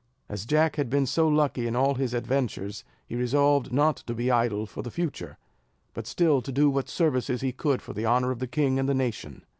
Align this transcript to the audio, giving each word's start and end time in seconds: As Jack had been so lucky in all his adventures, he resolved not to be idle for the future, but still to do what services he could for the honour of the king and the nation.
As 0.29 0.47
Jack 0.47 0.77
had 0.77 0.89
been 0.89 1.05
so 1.05 1.27
lucky 1.27 1.67
in 1.67 1.75
all 1.75 1.93
his 1.93 2.15
adventures, 2.15 2.83
he 3.05 3.15
resolved 3.15 3.71
not 3.71 3.97
to 3.97 4.15
be 4.15 4.31
idle 4.31 4.65
for 4.65 4.81
the 4.81 4.89
future, 4.89 5.37
but 5.93 6.07
still 6.07 6.41
to 6.41 6.51
do 6.51 6.71
what 6.71 6.89
services 6.89 7.41
he 7.41 7.51
could 7.51 7.83
for 7.83 7.93
the 7.93 8.07
honour 8.07 8.31
of 8.31 8.39
the 8.39 8.47
king 8.47 8.79
and 8.79 8.89
the 8.89 8.95
nation. 8.95 9.43